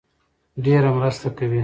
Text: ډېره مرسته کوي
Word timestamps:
ډېره 0.65 0.89
مرسته 0.97 1.27
کوي 1.37 1.59